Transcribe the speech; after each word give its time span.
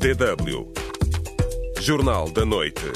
DW 0.00 0.72
Jornal 1.78 2.30
da 2.30 2.46
Noite. 2.46 2.90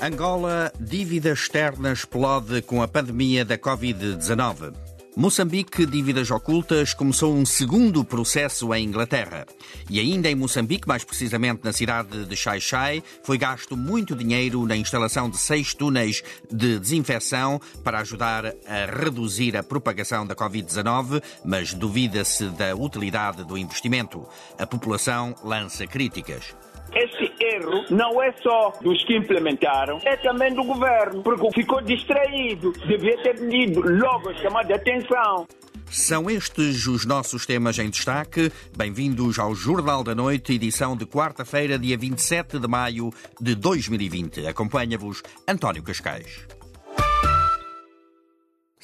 Angola, 0.00 0.72
dívida 0.80 1.30
externa 1.30 1.92
explode 1.92 2.60
com 2.62 2.82
a 2.82 2.88
pandemia 2.88 3.44
da 3.44 3.56
Covid-19. 3.56 4.83
Moçambique, 5.16 5.86
dívidas 5.86 6.28
ocultas, 6.32 6.92
começou 6.92 7.36
um 7.36 7.46
segundo 7.46 8.04
processo 8.04 8.74
em 8.74 8.84
Inglaterra. 8.84 9.46
E 9.88 10.00
ainda 10.00 10.28
em 10.28 10.34
Moçambique, 10.34 10.88
mais 10.88 11.04
precisamente 11.04 11.60
na 11.62 11.72
cidade 11.72 12.24
de 12.24 12.36
Xai-Xai, 12.36 13.00
foi 13.22 13.38
gasto 13.38 13.76
muito 13.76 14.16
dinheiro 14.16 14.66
na 14.66 14.76
instalação 14.76 15.30
de 15.30 15.38
seis 15.38 15.72
túneis 15.72 16.20
de 16.50 16.80
desinfecção 16.80 17.60
para 17.84 18.00
ajudar 18.00 18.44
a 18.66 18.86
reduzir 18.86 19.56
a 19.56 19.62
propagação 19.62 20.26
da 20.26 20.34
Covid-19, 20.34 21.22
mas 21.44 21.72
duvida-se 21.72 22.46
da 22.50 22.74
utilidade 22.74 23.44
do 23.44 23.56
investimento. 23.56 24.26
A 24.58 24.66
população 24.66 25.32
lança 25.44 25.86
críticas. 25.86 26.56
Esse 26.92 27.32
erro 27.40 27.84
não 27.90 28.22
é 28.22 28.32
só 28.42 28.72
dos 28.80 29.04
que 29.04 29.16
implementaram, 29.16 29.98
é 30.04 30.16
também 30.16 30.54
do 30.54 30.62
governo, 30.64 31.22
porque 31.22 31.50
ficou 31.52 31.80
distraído. 31.80 32.72
Devia 32.86 33.16
ter 33.22 33.38
pedido 33.38 33.80
logo 33.80 34.32
chamar 34.34 34.64
de 34.64 34.74
atenção. 34.74 35.46
São 35.90 36.28
estes 36.28 36.86
os 36.86 37.06
nossos 37.06 37.46
temas 37.46 37.78
em 37.78 37.88
destaque. 37.88 38.50
Bem-vindos 38.76 39.38
ao 39.38 39.54
Jornal 39.54 40.02
da 40.02 40.14
Noite, 40.14 40.52
edição 40.52 40.96
de 40.96 41.06
quarta-feira, 41.06 41.78
dia 41.78 41.96
27 41.96 42.58
de 42.58 42.66
maio 42.66 43.10
de 43.40 43.54
2020. 43.54 44.46
Acompanha-vos 44.46 45.22
António 45.46 45.82
Cascais. 45.82 46.46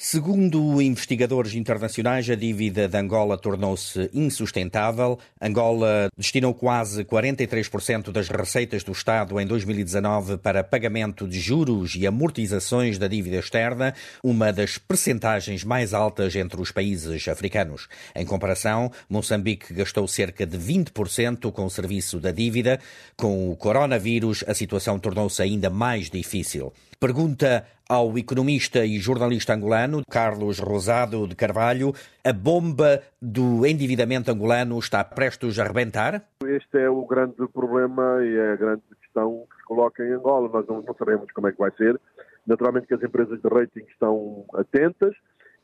Segundo 0.03 0.81
investigadores 0.81 1.53
internacionais, 1.53 2.27
a 2.27 2.33
dívida 2.33 2.87
de 2.87 2.97
Angola 2.97 3.37
tornou-se 3.37 4.09
insustentável. 4.11 5.19
Angola 5.39 6.09
destinou 6.17 6.55
quase 6.55 7.05
43% 7.05 8.11
das 8.11 8.27
receitas 8.27 8.83
do 8.83 8.93
Estado 8.93 9.39
em 9.39 9.45
2019 9.45 10.37
para 10.37 10.63
pagamento 10.63 11.27
de 11.27 11.39
juros 11.39 11.93
e 11.95 12.07
amortizações 12.07 12.97
da 12.97 13.07
dívida 13.07 13.37
externa, 13.37 13.93
uma 14.23 14.51
das 14.51 14.79
percentagens 14.79 15.63
mais 15.63 15.93
altas 15.93 16.35
entre 16.35 16.59
os 16.59 16.71
países 16.71 17.27
africanos. 17.27 17.87
Em 18.15 18.25
comparação, 18.25 18.91
Moçambique 19.07 19.71
gastou 19.71 20.07
cerca 20.07 20.47
de 20.47 20.57
20% 20.57 21.51
com 21.51 21.65
o 21.65 21.69
serviço 21.69 22.19
da 22.19 22.31
dívida. 22.31 22.79
Com 23.15 23.51
o 23.51 23.55
coronavírus, 23.55 24.43
a 24.47 24.55
situação 24.55 24.97
tornou-se 24.97 25.39
ainda 25.43 25.69
mais 25.69 26.09
difícil. 26.09 26.73
Pergunta 27.03 27.65
ao 27.89 28.15
economista 28.15 28.85
e 28.85 28.99
jornalista 28.99 29.55
angolano 29.55 30.03
Carlos 30.07 30.59
Rosado 30.59 31.27
de 31.27 31.35
Carvalho: 31.35 31.93
a 32.23 32.31
bomba 32.31 33.01
do 33.19 33.65
endividamento 33.65 34.29
angolano 34.29 34.77
está 34.77 35.03
prestes 35.03 35.57
a 35.57 35.63
arrebentar? 35.63 36.23
Este 36.45 36.77
é 36.77 36.87
o 36.87 37.03
grande 37.07 37.47
problema 37.51 38.23
e 38.23 38.37
é 38.37 38.51
a 38.51 38.55
grande 38.55 38.83
questão 39.01 39.47
que 39.49 39.57
se 39.57 39.63
coloca 39.63 40.05
em 40.05 40.11
Angola. 40.11 40.47
Nós 40.53 40.67
não, 40.67 40.83
não 40.83 40.93
sabemos 40.93 41.31
como 41.31 41.47
é 41.47 41.51
que 41.51 41.57
vai 41.57 41.71
ser. 41.71 41.99
Naturalmente 42.45 42.85
que 42.85 42.93
as 42.93 43.01
empresas 43.01 43.41
de 43.41 43.49
rating 43.49 43.85
estão 43.89 44.45
atentas 44.53 45.15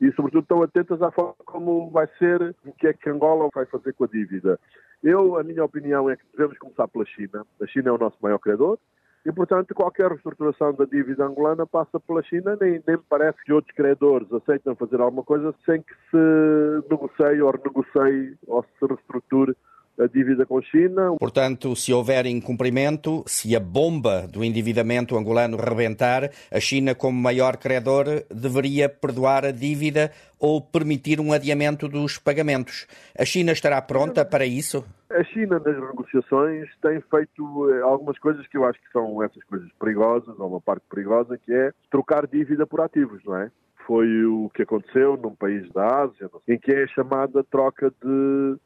e, 0.02 0.12
sobretudo, 0.14 0.42
estão 0.42 0.64
atentas 0.64 1.00
à 1.04 1.12
forma 1.12 1.36
como 1.46 1.92
vai 1.92 2.08
ser, 2.18 2.56
o 2.66 2.74
que 2.74 2.88
é 2.88 2.94
que 2.94 3.12
Angola 3.12 3.48
vai 3.54 3.68
fazer 3.68 3.94
com 3.94 4.06
a 4.06 4.08
dívida. 4.08 4.60
Eu, 5.04 5.38
a 5.38 5.44
minha 5.44 5.64
opinião 5.64 6.10
é 6.10 6.16
que 6.16 6.24
devemos 6.32 6.58
começar 6.58 6.88
pela 6.88 7.06
China. 7.06 7.46
A 7.62 7.68
China 7.68 7.90
é 7.90 7.92
o 7.92 8.00
nosso 8.00 8.18
maior 8.24 8.40
credor. 8.40 8.80
E, 9.28 9.32
portanto, 9.34 9.76
qualquer 9.76 10.10
reestruturação 10.10 10.74
da 10.74 10.86
dívida 10.86 11.26
angolana 11.26 11.68
passa 11.68 12.00
pela 12.00 12.24
China, 12.24 12.58
nem, 12.62 12.82
me 12.88 12.98
parece 13.10 13.38
que 13.44 13.52
outros 13.52 13.76
credores 13.76 14.32
aceitam 14.32 14.74
fazer 14.74 15.02
alguma 15.02 15.22
coisa 15.22 15.54
sem 15.66 15.82
que 15.82 15.94
se 16.10 16.90
negocie 16.90 17.42
ou 17.42 17.52
renegocie 17.52 18.38
ou 18.48 18.64
se 18.64 18.86
reestruture 18.88 19.54
a 20.00 20.08
dívida 20.08 20.46
com 20.46 20.60
a 20.60 20.62
China. 20.62 21.16
Portanto, 21.20 21.76
se 21.76 21.92
houver 21.92 22.26
incumprimento, 22.26 23.22
se 23.28 23.54
a 23.54 23.60
bomba 23.60 24.26
do 24.28 24.46
endividamento 24.46 25.18
angolano 25.18 25.58
rebentar, 25.58 26.32
a 26.50 26.60
China, 26.62 26.96
como 26.96 27.20
maior 27.20 27.58
credor, 27.58 28.24
deveria 28.34 28.88
perdoar 28.88 29.44
a 29.44 29.52
dívida 29.52 30.10
ou 30.40 30.62
permitir 30.62 31.20
um 31.20 31.34
adiamento 31.34 31.90
dos 31.90 32.18
pagamentos. 32.18 32.88
A 33.18 33.26
China 33.26 33.52
estará 33.52 33.82
pronta 33.82 34.24
para 34.24 34.46
isso? 34.46 34.86
A 35.10 35.24
China, 35.24 35.60
nas 35.60 35.76
negociações, 35.76 36.70
tem 36.82 37.00
feito 37.02 37.72
eh, 37.72 37.82
algumas 37.82 38.20
coisas 38.20 38.46
que 38.48 38.58
eu 38.58 38.66
acho 38.66 38.78
que 38.80 38.92
são 38.92 39.24
essas 39.24 39.42
coisas 39.46 39.72
perigosas, 39.80 40.38
ou 40.38 40.50
uma 40.50 40.62
parte 40.62 40.84
perigosa, 40.90 41.38
que 41.38 41.54
é 41.54 41.72
trocar 41.90 42.28
dívida 42.28 42.68
por 42.68 42.82
ativos, 42.82 43.24
não 43.24 43.38
é? 43.38 43.50
Foi 43.86 44.26
o 44.26 44.50
que 44.54 44.64
aconteceu 44.64 45.16
num 45.16 45.34
país 45.34 45.72
da 45.72 46.04
Ásia, 46.04 46.30
em 46.46 46.60
que 46.60 46.74
é 46.74 46.84
a 46.84 46.88
chamada 46.88 47.42
troca 47.46 47.90
de 47.90 48.58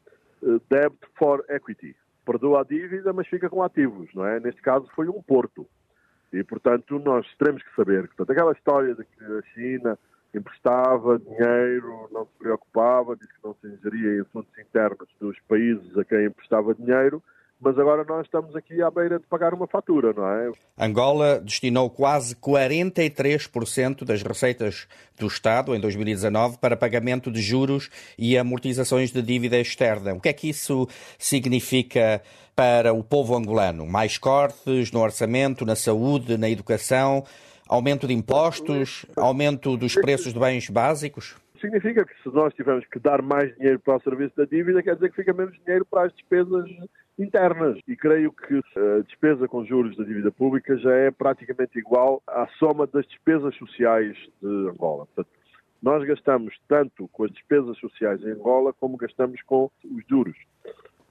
eh, 0.44 0.60
debt 0.68 0.98
for 1.16 1.46
equity. 1.48 1.96
Perdoa 2.26 2.62
a 2.62 2.64
dívida, 2.64 3.14
mas 3.14 3.28
fica 3.28 3.48
com 3.48 3.62
ativos, 3.62 4.10
não 4.16 4.26
é? 4.26 4.40
Neste 4.40 4.64
caso 4.64 4.90
foi 4.96 5.08
um 5.08 5.22
porto. 5.22 5.68
E, 6.34 6.44
portanto, 6.44 6.98
nós 6.98 7.28
teremos 7.38 7.62
que 7.62 7.76
saber. 7.76 8.08
Portanto, 8.08 8.32
aquela 8.32 8.54
história 8.54 8.96
de 8.96 9.04
que 9.04 9.24
a 9.24 9.42
China 9.54 10.00
emprestava 10.38 11.20
dinheiro, 11.20 12.10
não 12.12 12.26
se 12.26 12.32
preocupava, 12.40 13.16
disse 13.16 13.34
que 13.34 13.44
não 13.44 13.56
se 13.62 13.68
ingeria 13.68 14.18
em 14.18 14.22
assuntos 14.22 14.52
internos 14.58 15.08
dos 15.20 15.38
países 15.48 15.98
a 15.98 16.06
quem 16.06 16.26
emprestava 16.26 16.74
dinheiro, 16.74 17.22
mas 17.62 17.78
agora 17.78 18.04
nós 18.04 18.26
estamos 18.26 18.56
aqui 18.56 18.82
à 18.82 18.90
beira 18.90 19.20
de 19.20 19.26
pagar 19.28 19.54
uma 19.54 19.68
fatura, 19.68 20.12
não 20.14 20.28
é? 20.28 20.52
Angola 20.80 21.40
destinou 21.40 21.92
quase 21.92 22.36
43% 22.36 24.04
das 24.04 24.24
receitas 24.24 24.88
do 25.20 25.28
Estado 25.28 25.76
em 25.76 25.80
2019 25.80 26.58
para 26.58 26.76
pagamento 26.76 27.30
de 27.32 27.40
juros 27.40 27.92
e 28.18 28.36
amortizações 28.36 29.12
de 29.12 29.22
dívida 29.22 29.60
externa. 29.60 30.14
O 30.16 30.20
que 30.20 30.30
é 30.30 30.34
que 30.34 30.50
isso 30.50 30.88
significa 31.20 32.24
para 32.56 32.94
o 32.94 33.04
povo 33.04 33.38
angolano? 33.38 33.86
Mais 33.86 34.18
cortes 34.18 34.92
no 34.92 35.00
orçamento, 35.00 35.64
na 35.64 35.76
saúde, 35.76 36.40
na 36.40 36.50
educação? 36.50 37.24
Aumento 37.72 38.06
de 38.06 38.14
impostos? 38.14 39.06
Aumento 39.16 39.78
dos 39.78 39.96
preços 39.96 40.34
de 40.34 40.40
bens 40.40 40.70
básicos? 40.70 41.38
Significa 41.62 42.04
que 42.04 42.14
se 42.22 42.28
nós 42.28 42.54
tivermos 42.54 42.86
que 42.88 43.00
dar 43.00 43.22
mais 43.22 43.56
dinheiro 43.56 43.80
para 43.80 43.96
o 43.96 44.02
serviço 44.02 44.36
da 44.36 44.44
dívida, 44.44 44.84
quer 44.84 44.96
dizer 44.96 45.10
que 45.10 45.16
fica 45.16 45.32
menos 45.32 45.58
dinheiro 45.64 45.86
para 45.86 46.08
as 46.08 46.14
despesas 46.14 46.70
internas. 47.18 47.80
E 47.88 47.96
creio 47.96 48.34
que 48.34 48.60
a 48.78 49.04
despesa 49.04 49.48
com 49.48 49.64
juros 49.64 49.96
da 49.96 50.04
dívida 50.04 50.30
pública 50.34 50.78
já 50.80 50.94
é 50.94 51.12
praticamente 51.12 51.80
igual 51.80 52.22
à 52.28 52.46
soma 52.60 52.86
das 52.86 53.08
despesas 53.08 53.56
sociais 53.56 54.18
de 54.42 54.70
Angola. 54.70 55.06
Portanto, 55.06 55.30
nós 55.82 56.06
gastamos 56.06 56.54
tanto 56.68 57.08
com 57.08 57.24
as 57.24 57.32
despesas 57.32 57.78
sociais 57.78 58.22
em 58.22 58.32
Angola 58.32 58.74
como 58.74 58.98
gastamos 58.98 59.42
com 59.44 59.72
os 59.86 60.04
juros. 60.10 60.36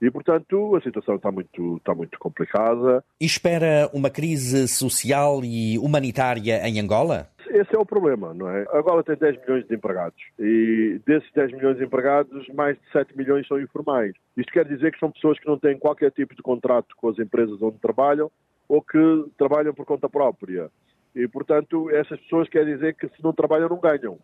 E, 0.01 0.09
portanto, 0.09 0.75
a 0.75 0.81
situação 0.81 1.15
está 1.15 1.31
muito, 1.31 1.77
está 1.77 1.93
muito 1.93 2.17
complicada. 2.17 3.03
E 3.19 3.25
espera 3.25 3.89
uma 3.93 4.09
crise 4.09 4.67
social 4.67 5.41
e 5.43 5.77
humanitária 5.77 6.67
em 6.67 6.79
Angola? 6.79 7.29
Esse 7.47 7.75
é 7.75 7.77
o 7.77 7.85
problema, 7.85 8.33
não 8.33 8.49
é? 8.49 8.65
Angola 8.73 9.03
tem 9.03 9.15
10 9.15 9.41
milhões 9.41 9.67
de 9.67 9.75
empregados 9.75 10.19
e 10.39 10.99
desses 11.05 11.29
10 11.33 11.51
milhões 11.51 11.77
de 11.77 11.83
empregados, 11.83 12.47
mais 12.49 12.77
de 12.77 12.91
7 12.91 13.15
milhões 13.15 13.47
são 13.47 13.59
informais. 13.59 14.13
Isto 14.37 14.51
quer 14.51 14.65
dizer 14.65 14.91
que 14.91 14.99
são 14.99 15.11
pessoas 15.11 15.37
que 15.37 15.47
não 15.47 15.59
têm 15.59 15.77
qualquer 15.77 16.11
tipo 16.11 16.33
de 16.35 16.41
contrato 16.41 16.95
com 16.95 17.09
as 17.09 17.19
empresas 17.19 17.61
onde 17.61 17.77
trabalham 17.77 18.31
ou 18.67 18.81
que 18.81 19.25
trabalham 19.37 19.73
por 19.73 19.85
conta 19.85 20.09
própria. 20.09 20.69
E, 21.13 21.27
portanto, 21.27 21.89
essas 21.89 22.19
pessoas 22.21 22.47
quer 22.47 22.65
dizer 22.65 22.95
que 22.95 23.07
se 23.09 23.21
não 23.23 23.33
trabalham 23.33 23.67
não 23.67 23.79
ganham. 23.79 24.17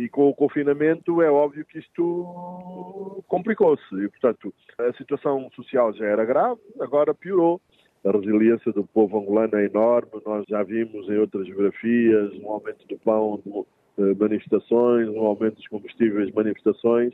E 0.00 0.08
com 0.08 0.30
o 0.30 0.34
confinamento 0.34 1.20
é 1.20 1.30
óbvio 1.30 1.62
que 1.66 1.78
isto 1.78 3.22
complicou-se. 3.28 3.94
E, 4.02 4.08
portanto, 4.08 4.54
a 4.78 4.94
situação 4.94 5.50
social 5.54 5.92
já 5.92 6.06
era 6.06 6.24
grave, 6.24 6.58
agora 6.80 7.12
piorou. 7.12 7.60
A 8.02 8.10
resiliência 8.10 8.72
do 8.72 8.82
povo 8.82 9.18
angolano 9.18 9.58
é 9.58 9.66
enorme. 9.66 10.10
Nós 10.24 10.46
já 10.48 10.62
vimos 10.62 11.06
em 11.06 11.18
outras 11.18 11.46
geografias 11.46 12.32
um 12.42 12.48
aumento 12.50 12.88
do 12.88 12.96
pão, 12.96 13.42
de 13.44 14.14
manifestações, 14.18 15.06
um 15.10 15.26
aumento 15.26 15.56
dos 15.56 15.68
combustíveis, 15.68 16.32
manifestações. 16.32 17.12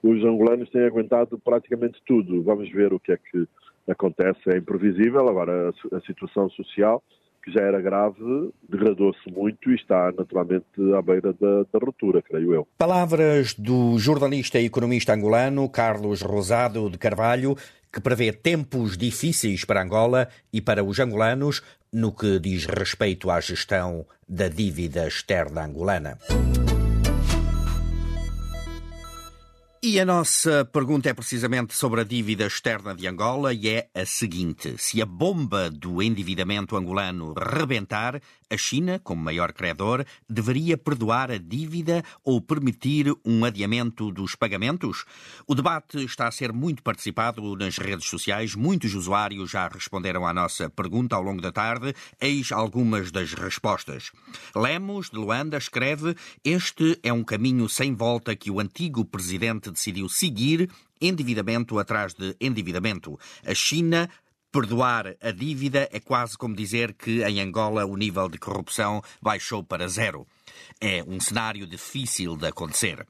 Os 0.00 0.24
angolanos 0.24 0.70
têm 0.70 0.84
aguentado 0.84 1.40
praticamente 1.40 2.00
tudo. 2.06 2.40
Vamos 2.44 2.70
ver 2.70 2.92
o 2.92 3.00
que 3.00 3.10
é 3.10 3.16
que 3.16 3.48
acontece. 3.88 4.38
É 4.46 4.58
imprevisível. 4.58 5.28
Agora, 5.28 5.70
a 5.92 6.00
situação 6.02 6.48
social 6.50 7.02
que 7.42 7.52
já 7.52 7.60
era 7.60 7.80
grave, 7.80 8.52
degradou-se 8.68 9.30
muito 9.30 9.70
e 9.70 9.74
está 9.74 10.12
naturalmente 10.16 10.66
à 10.96 11.02
beira 11.02 11.32
da, 11.32 11.64
da 11.72 11.78
ruptura, 11.84 12.22
creio 12.22 12.54
eu. 12.54 12.68
Palavras 12.76 13.54
do 13.54 13.98
jornalista 13.98 14.58
e 14.58 14.66
economista 14.66 15.14
angolano 15.14 15.68
Carlos 15.68 16.22
Rosado 16.22 16.90
de 16.90 16.98
Carvalho, 16.98 17.56
que 17.92 18.00
prevê 18.00 18.32
tempos 18.32 18.96
difíceis 18.96 19.64
para 19.64 19.82
Angola 19.82 20.28
e 20.52 20.60
para 20.60 20.84
os 20.84 20.98
angolanos 20.98 21.62
no 21.92 22.12
que 22.12 22.38
diz 22.38 22.66
respeito 22.66 23.30
à 23.30 23.40
gestão 23.40 24.04
da 24.28 24.48
dívida 24.48 25.06
externa 25.06 25.64
angolana. 25.64 26.18
E 29.80 30.00
a 30.00 30.04
nossa 30.04 30.64
pergunta 30.64 31.08
é 31.08 31.14
precisamente 31.14 31.72
sobre 31.72 32.00
a 32.00 32.04
dívida 32.04 32.46
externa 32.46 32.96
de 32.96 33.06
Angola 33.06 33.52
e 33.52 33.68
é 33.68 33.88
a 33.94 34.04
seguinte: 34.04 34.74
se 34.76 35.00
a 35.00 35.06
bomba 35.06 35.70
do 35.70 36.02
endividamento 36.02 36.76
angolano 36.76 37.32
rebentar, 37.32 38.20
a 38.50 38.56
China, 38.56 38.98
como 38.98 39.22
maior 39.22 39.52
credor, 39.52 40.04
deveria 40.28 40.78
perdoar 40.78 41.30
a 41.30 41.38
dívida 41.38 42.02
ou 42.24 42.40
permitir 42.40 43.14
um 43.24 43.44
adiamento 43.44 44.10
dos 44.10 44.34
pagamentos? 44.34 45.04
O 45.46 45.54
debate 45.54 46.02
está 46.04 46.26
a 46.26 46.30
ser 46.30 46.52
muito 46.52 46.82
participado 46.82 47.56
nas 47.56 47.78
redes 47.78 48.08
sociais. 48.08 48.54
Muitos 48.54 48.94
usuários 48.94 49.50
já 49.50 49.68
responderam 49.68 50.26
à 50.26 50.32
nossa 50.32 50.70
pergunta 50.70 51.14
ao 51.14 51.22
longo 51.22 51.42
da 51.42 51.52
tarde. 51.52 51.94
Eis 52.20 52.50
algumas 52.52 53.10
das 53.10 53.34
respostas. 53.34 54.10
Lemos, 54.54 55.10
de 55.10 55.16
Luanda, 55.16 55.58
escreve: 55.58 56.14
Este 56.44 56.98
é 57.02 57.12
um 57.12 57.24
caminho 57.24 57.68
sem 57.68 57.94
volta 57.94 58.34
que 58.34 58.50
o 58.50 58.60
antigo 58.60 59.04
presidente 59.04 59.70
decidiu 59.70 60.08
seguir 60.08 60.70
endividamento 61.00 61.78
atrás 61.78 62.14
de 62.14 62.36
endividamento. 62.40 63.18
A 63.46 63.54
China 63.54 64.08
Perdoar 64.50 65.14
a 65.20 65.30
dívida 65.30 65.88
é 65.92 66.00
quase 66.00 66.36
como 66.38 66.56
dizer 66.56 66.94
que 66.94 67.22
em 67.22 67.38
Angola 67.40 67.84
o 67.84 67.96
nível 67.96 68.30
de 68.30 68.38
corrupção 68.38 69.02
baixou 69.20 69.62
para 69.62 69.88
zero. 69.88 70.26
É 70.80 71.04
um 71.06 71.20
cenário 71.20 71.66
difícil 71.66 72.34
de 72.34 72.46
acontecer. 72.46 73.06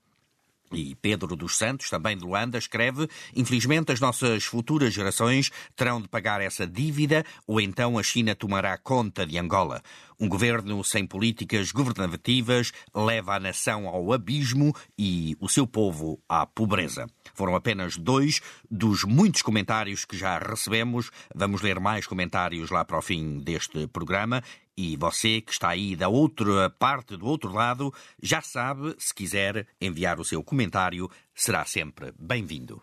E 0.73 0.95
Pedro 0.95 1.35
dos 1.35 1.57
Santos, 1.57 1.89
também 1.89 2.17
de 2.17 2.25
Luanda, 2.25 2.59
escreve: 2.59 3.09
Infelizmente, 3.35 3.93
as 3.93 4.01
nossas 4.01 4.45
futuras 4.45 4.93
gerações 4.93 5.51
terão 5.75 6.01
de 6.01 6.09
pagar 6.09 6.41
essa 6.41 6.67
dívida 6.67 7.25
ou 7.47 7.61
então 7.61 7.99
a 7.99 8.03
China 8.03 8.35
tomará 8.35 8.77
conta 8.77 9.27
de 9.27 9.39
Angola. 9.39 9.83
Um 10.21 10.29
governo 10.29 10.83
sem 10.83 11.07
políticas 11.07 11.71
governativas 11.71 12.73
leva 12.93 13.37
a 13.37 13.41
nação 13.41 13.87
ao 13.87 14.13
abismo 14.13 14.75
e 14.99 15.37
o 15.39 15.49
seu 15.49 15.65
povo 15.65 16.21
à 16.29 16.45
pobreza. 16.45 17.07
Foram 17.35 17.55
apenas 17.55 17.97
dois 17.97 18.41
dos 18.69 19.05
muitos 19.05 19.43
comentários 19.43 20.05
que 20.05 20.17
já 20.17 20.39
recebemos. 20.39 21.11
Vamos 21.33 21.63
ler 21.63 21.79
mais 21.79 22.05
comentários 22.05 22.71
lá 22.71 22.85
para 22.85 22.99
o 22.99 23.03
fim 23.03 23.39
deste 23.39 23.87
programa. 23.87 24.43
E 24.81 24.97
você 24.97 25.41
que 25.41 25.51
está 25.51 25.71
aí 25.71 25.97
da 25.97 26.09
outra 26.09 26.71
parte, 26.71 27.17
do 27.17 27.27
outro 27.27 27.53
lado, 27.53 27.93
já 28.23 28.41
sabe, 28.41 28.95
se 28.97 29.13
quiser 29.13 29.67
enviar 29.81 30.21
o 30.21 30.25
seu 30.25 30.41
comentário, 30.41 31.11
será 31.35 31.65
sempre 31.65 32.15
bem-vindo. 32.17 32.81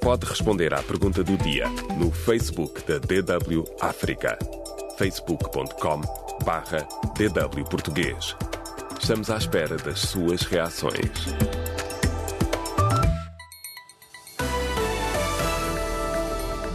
Pode 0.00 0.24
responder 0.24 0.72
à 0.72 0.80
pergunta 0.84 1.24
do 1.24 1.36
dia 1.38 1.68
no 1.98 2.12
Facebook 2.12 2.80
da 2.86 2.98
DW 2.98 3.64
África 3.80 4.38
facebook.com 4.96 6.02
barra 6.44 6.86
DW 7.16 7.64
Português. 7.68 8.36
Estamos 9.00 9.30
à 9.30 9.36
espera 9.36 9.76
das 9.78 9.98
suas 9.98 10.42
reações. 10.42 11.26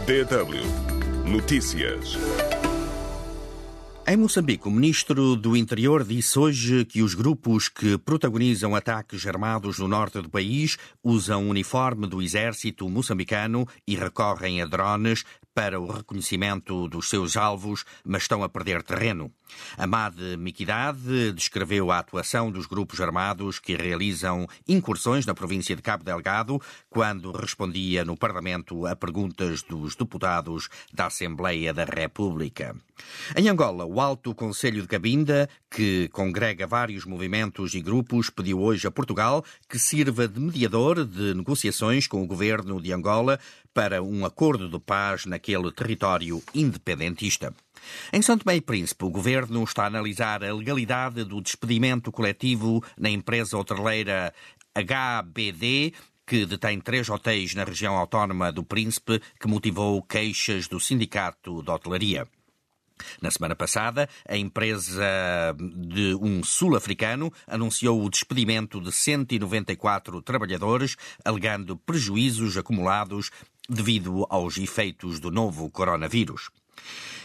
DW 0.04 0.90
Notícias. 1.30 2.18
Em 4.10 4.16
Moçambique, 4.16 4.66
o 4.66 4.72
ministro 4.72 5.36
do 5.36 5.56
Interior 5.56 6.02
disse 6.02 6.36
hoje 6.36 6.84
que 6.84 7.00
os 7.00 7.14
grupos 7.14 7.68
que 7.68 7.96
protagonizam 7.96 8.74
ataques 8.74 9.24
armados 9.24 9.78
no 9.78 9.86
norte 9.86 10.20
do 10.20 10.28
país 10.28 10.76
usam 11.00 11.48
uniforme 11.48 12.08
do 12.08 12.20
exército 12.20 12.90
moçambicano 12.90 13.68
e 13.86 13.94
recorrem 13.94 14.60
a 14.60 14.66
drones 14.66 15.22
para 15.54 15.78
o 15.78 15.86
reconhecimento 15.86 16.88
dos 16.88 17.08
seus 17.08 17.36
alvos, 17.36 17.84
mas 18.04 18.22
estão 18.22 18.42
a 18.42 18.48
perder 18.48 18.82
terreno. 18.82 19.32
Amad 19.76 20.16
Miquidade 20.38 21.32
descreveu 21.32 21.90
a 21.90 21.98
atuação 21.98 22.50
dos 22.50 22.66
grupos 22.66 23.00
armados 23.00 23.58
que 23.58 23.76
realizam 23.76 24.46
incursões 24.66 25.26
na 25.26 25.34
província 25.34 25.76
de 25.76 25.82
Cabo 25.82 26.04
Delgado 26.04 26.60
quando 26.88 27.32
respondia 27.32 28.04
no 28.04 28.16
Parlamento 28.16 28.86
a 28.86 28.94
perguntas 28.96 29.62
dos 29.62 29.94
deputados 29.94 30.68
da 30.92 31.06
Assembleia 31.06 31.72
da 31.72 31.84
República. 31.84 32.76
Em 33.36 33.48
Angola, 33.48 33.84
o 33.84 34.00
Alto 34.00 34.34
Conselho 34.34 34.82
de 34.82 34.88
Cabinda, 34.88 35.48
que 35.70 36.08
congrega 36.08 36.66
vários 36.66 37.04
movimentos 37.04 37.74
e 37.74 37.80
grupos, 37.80 38.28
pediu 38.28 38.60
hoje 38.60 38.86
a 38.86 38.90
Portugal 38.90 39.44
que 39.68 39.78
sirva 39.78 40.28
de 40.28 40.40
mediador 40.40 41.04
de 41.04 41.34
negociações 41.34 42.06
com 42.06 42.22
o 42.22 42.26
governo 42.26 42.80
de 42.80 42.92
Angola 42.92 43.38
para 43.72 44.02
um 44.02 44.24
acordo 44.24 44.68
de 44.68 44.78
paz 44.78 45.26
naquele 45.26 45.70
território 45.72 46.42
independentista. 46.54 47.54
Em 48.12 48.22
São 48.22 48.36
Tomé 48.36 48.56
e 48.56 48.60
Príncipe, 48.60 49.04
o 49.04 49.10
governo 49.10 49.62
está 49.64 49.84
a 49.84 49.86
analisar 49.86 50.44
a 50.44 50.54
legalidade 50.54 51.24
do 51.24 51.40
despedimento 51.40 52.10
coletivo 52.10 52.84
na 52.98 53.10
empresa 53.10 53.56
hoteleira 53.56 54.34
HBD, 54.74 55.92
que 56.26 56.46
detém 56.46 56.80
três 56.80 57.08
hotéis 57.08 57.54
na 57.54 57.64
região 57.64 57.96
autónoma 57.96 58.52
do 58.52 58.62
Príncipe, 58.62 59.20
que 59.40 59.48
motivou 59.48 60.02
queixas 60.02 60.68
do 60.68 60.78
Sindicato 60.78 61.62
de 61.62 61.70
Hotelaria. 61.70 62.26
Na 63.20 63.30
semana 63.30 63.56
passada, 63.56 64.08
a 64.28 64.36
empresa 64.36 65.56
de 65.58 66.14
um 66.20 66.44
sul-africano 66.44 67.32
anunciou 67.46 68.04
o 68.04 68.10
despedimento 68.10 68.80
de 68.80 68.92
194 68.92 70.22
trabalhadores, 70.22 70.96
alegando 71.24 71.76
prejuízos 71.76 72.56
acumulados 72.56 73.30
devido 73.68 74.26
aos 74.28 74.58
efeitos 74.58 75.18
do 75.20 75.30
novo 75.30 75.70
coronavírus. 75.70 76.50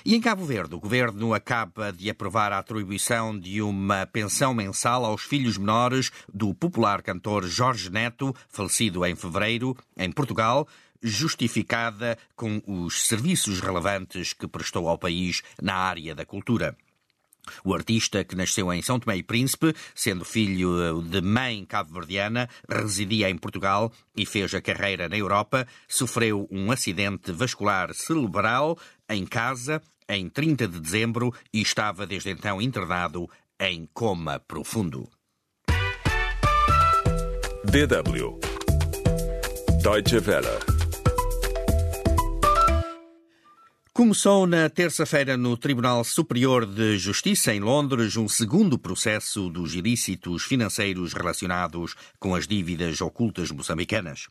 E 0.06 0.14
em 0.16 0.22
Cabo 0.22 0.46
Verde, 0.46 0.76
o 0.76 0.80
governo 0.80 1.34
acaba 1.34 1.92
de 1.92 2.10
aprovar 2.10 2.52
a 2.52 2.60
atribuição 2.60 3.38
de 3.38 3.62
uma 3.62 4.06
pensão 4.06 4.54
mensal 4.54 5.04
aos 5.04 5.24
filhos 5.24 5.58
menores 5.58 6.12
do 6.32 6.54
popular 6.54 7.02
cantor 7.02 7.44
Jorge 7.46 7.90
Neto, 7.90 8.36
falecido 8.48 9.04
em 9.04 9.16
fevereiro, 9.16 9.76
em 9.98 10.12
Portugal, 10.12 10.68
justificada 11.02 12.18
com 12.36 12.62
os 12.68 13.08
serviços 13.08 13.60
relevantes 13.60 14.32
que 14.32 14.48
prestou 14.48 14.88
ao 14.88 14.98
país 14.98 15.42
na 15.62 15.76
área 15.76 16.14
da 16.14 16.26
cultura. 16.26 16.78
O 17.64 17.74
artista, 17.74 18.24
que 18.24 18.36
nasceu 18.36 18.72
em 18.74 18.82
São 18.82 19.00
Tomé 19.00 19.18
e 19.18 19.24
Príncipe, 19.24 19.74
sendo 19.94 20.26
filho 20.26 21.02
de 21.02 21.22
mãe 21.22 21.64
cabo-verdiana, 21.66 22.50
residia 22.68 23.30
em 23.30 23.38
Portugal 23.38 23.92
e 24.16 24.26
fez 24.26 24.54
a 24.54 24.62
carreira 24.62 25.08
na 25.08 25.18
Europa, 25.18 25.68
sofreu 25.88 26.48
um 26.52 26.72
acidente 26.72 27.32
vascular 27.32 27.94
cerebral 27.94 28.78
em 29.10 29.26
casa 29.26 29.82
em 30.08 30.30
30 30.30 30.68
de 30.68 30.80
dezembro 30.80 31.34
e 31.54 31.62
estava 31.62 32.06
desde 32.06 32.30
então 32.30 32.62
internado 32.62 33.30
em 33.60 33.88
coma 33.94 34.40
profundo. 34.40 35.10
DW 37.66 38.40
Deutsche 39.82 40.18
Welle 40.20 40.75
Começou 43.96 44.46
na 44.46 44.70
terça-feira 44.70 45.38
no 45.38 45.56
Tribunal 45.56 46.04
Superior 46.04 46.66
de 46.66 46.98
Justiça 46.98 47.54
em 47.54 47.62
Londres 47.62 48.18
um 48.18 48.28
segundo 48.28 48.78
processo 48.78 49.50
dos 49.50 49.74
ilícitos 49.74 50.44
financeiros 50.44 51.14
relacionados 51.14 51.96
com 52.20 52.36
as 52.36 52.46
dívidas 52.46 53.00
ocultas 53.00 53.52
moçambicanas. 53.52 54.28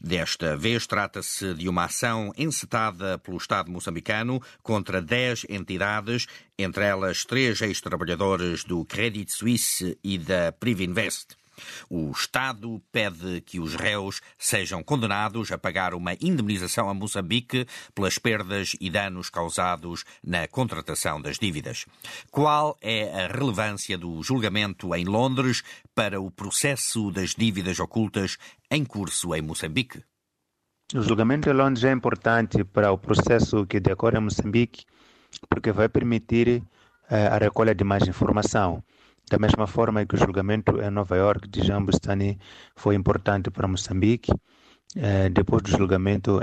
Desta 0.00 0.56
vez 0.56 0.86
trata-se 0.86 1.52
de 1.52 1.68
uma 1.68 1.84
ação 1.84 2.32
encetada 2.38 3.18
pelo 3.18 3.36
Estado 3.36 3.70
moçambicano 3.70 4.40
contra 4.62 5.02
dez 5.02 5.44
entidades, 5.46 6.26
entre 6.58 6.82
elas 6.82 7.22
três 7.22 7.60
ex-trabalhadores 7.60 8.64
do 8.64 8.82
Credit 8.82 9.30
Suisse 9.30 9.98
e 10.02 10.16
da 10.16 10.52
Privinvest. 10.52 11.41
O 11.88 12.10
Estado 12.10 12.82
pede 12.90 13.40
que 13.42 13.60
os 13.60 13.74
réus 13.74 14.20
sejam 14.38 14.82
condenados 14.82 15.52
a 15.52 15.58
pagar 15.58 15.94
uma 15.94 16.14
indemnização 16.14 16.88
a 16.88 16.94
Moçambique 16.94 17.66
pelas 17.94 18.18
perdas 18.18 18.74
e 18.80 18.90
danos 18.90 19.30
causados 19.30 20.04
na 20.22 20.46
contratação 20.48 21.20
das 21.20 21.38
dívidas. 21.38 21.86
Qual 22.30 22.76
é 22.80 23.24
a 23.24 23.26
relevância 23.28 23.96
do 23.98 24.22
julgamento 24.22 24.94
em 24.94 25.04
Londres 25.04 25.62
para 25.94 26.20
o 26.20 26.30
processo 26.30 27.10
das 27.10 27.34
dívidas 27.34 27.78
ocultas 27.78 28.38
em 28.70 28.84
curso 28.84 29.34
em 29.34 29.42
Moçambique? 29.42 30.02
O 30.94 31.00
julgamento 31.00 31.48
em 31.48 31.54
Londres 31.54 31.84
é 31.84 31.92
importante 31.92 32.64
para 32.64 32.92
o 32.92 32.98
processo 32.98 33.66
que 33.66 33.80
decorre 33.80 34.18
em 34.18 34.22
Moçambique, 34.22 34.84
porque 35.48 35.72
vai 35.72 35.88
permitir 35.88 36.62
eh, 37.08 37.26
a 37.28 37.38
recolha 37.38 37.74
de 37.74 37.82
mais 37.82 38.06
informação. 38.06 38.84
Da 39.30 39.38
mesma 39.38 39.66
forma 39.66 40.04
que 40.04 40.14
o 40.14 40.18
julgamento 40.18 40.80
em 40.80 40.90
Nova 40.90 41.16
York 41.16 41.48
de 41.48 41.62
Jean 41.62 41.84
Bustani 41.84 42.38
foi 42.76 42.94
importante 42.94 43.50
para 43.50 43.66
Moçambique, 43.66 44.32
eh, 44.96 45.28
depois 45.30 45.62
do 45.62 45.70
julgamento 45.70 46.40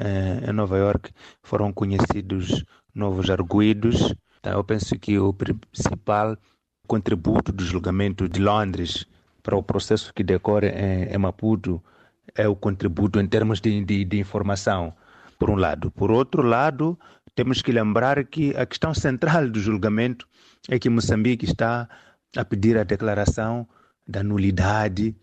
em 0.48 0.52
Nova 0.52 0.78
York 0.78 1.12
foram 1.44 1.72
conhecidos 1.72 2.64
novos 2.96 3.30
arguídos. 3.30 4.14
Então, 4.40 4.54
eu 4.54 4.64
penso 4.64 4.98
que 4.98 5.20
o 5.20 5.34
principal 5.34 6.38
contributo 6.88 7.52
do 7.52 7.64
julgamento 7.64 8.28
de 8.28 8.42
Londres 8.42 9.06
para 9.44 9.56
o 9.56 9.64
processo 9.64 10.14
que 10.14 10.24
decorre 10.24 10.70
em, 10.70 11.18
Maputo 11.18 11.82
é 12.36 12.48
o 12.48 12.56
contributo 12.56 13.20
em 13.20 13.28
termos 13.28 13.62
de, 13.62 13.84
de, 13.86 14.04
de 14.04 14.20
informação, 14.20 14.94
por 15.38 15.50
um 15.50 15.56
lado. 15.56 15.92
Por 15.92 16.12
outro 16.12 16.42
lado, 16.42 16.98
temos 17.36 17.62
que 17.62 17.72
lembrar 17.72 18.26
que 18.26 18.56
a 18.56 18.66
questão 18.66 18.94
central 18.94 19.48
do 19.48 19.60
julgamento 19.60 20.28
é 20.68 20.80
que 20.80 20.90
Moçambique 20.90 21.46
está 21.46 21.88
a 22.36 22.46
pedir 22.46 22.78
a 22.78 22.84
declaração 22.84 23.68
da 24.08 24.24
nulidade 24.24 25.16